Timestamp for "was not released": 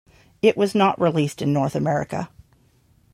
0.57-1.43